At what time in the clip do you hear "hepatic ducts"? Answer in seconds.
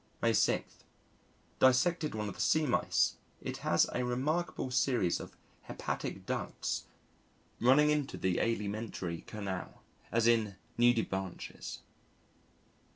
5.65-6.87